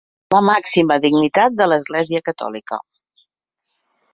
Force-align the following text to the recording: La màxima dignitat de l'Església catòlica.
La 0.33 0.37
màxima 0.45 0.95
dignitat 1.03 1.59
de 1.59 1.67
l'Església 1.73 2.25
catòlica. 2.31 2.81